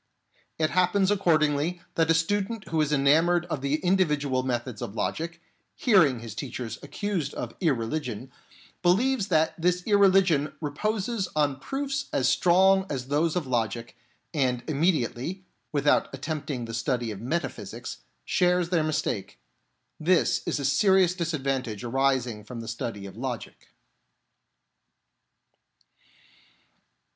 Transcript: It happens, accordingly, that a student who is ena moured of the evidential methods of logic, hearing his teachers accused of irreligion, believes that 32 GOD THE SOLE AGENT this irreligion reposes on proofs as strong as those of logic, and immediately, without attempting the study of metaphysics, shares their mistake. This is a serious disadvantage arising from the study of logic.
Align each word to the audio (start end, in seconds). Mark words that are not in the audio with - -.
It 0.57 0.71
happens, 0.71 1.11
accordingly, 1.11 1.79
that 1.93 2.09
a 2.09 2.15
student 2.15 2.69
who 2.69 2.81
is 2.81 2.91
ena 2.91 3.21
moured 3.21 3.45
of 3.51 3.61
the 3.61 3.79
evidential 3.85 4.41
methods 4.41 4.81
of 4.81 4.95
logic, 4.95 5.39
hearing 5.75 6.21
his 6.21 6.33
teachers 6.33 6.79
accused 6.81 7.35
of 7.35 7.53
irreligion, 7.61 8.31
believes 8.81 9.27
that 9.27 9.55
32 9.57 9.57
GOD 9.57 9.61
THE 9.63 9.71
SOLE 9.71 9.71
AGENT 9.71 9.85
this 9.85 9.93
irreligion 10.25 10.53
reposes 10.59 11.27
on 11.35 11.59
proofs 11.59 12.05
as 12.11 12.27
strong 12.27 12.87
as 12.89 13.09
those 13.09 13.35
of 13.35 13.45
logic, 13.45 13.95
and 14.33 14.63
immediately, 14.67 15.43
without 15.71 16.11
attempting 16.15 16.65
the 16.65 16.73
study 16.73 17.11
of 17.11 17.21
metaphysics, 17.21 17.99
shares 18.25 18.69
their 18.69 18.83
mistake. 18.83 19.37
This 19.99 20.41
is 20.47 20.59
a 20.59 20.65
serious 20.65 21.13
disadvantage 21.13 21.83
arising 21.83 22.43
from 22.43 22.59
the 22.61 22.67
study 22.67 23.05
of 23.05 23.15
logic. 23.15 23.67